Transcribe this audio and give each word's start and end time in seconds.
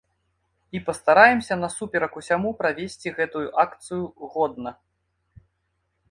І 0.77 0.79
пастараемся 0.85 1.57
насуперак 1.63 2.15
усяму 2.21 2.49
правесці 2.61 3.13
гэтую 3.19 3.43
акцыю 3.65 4.03
годна. 4.37 4.71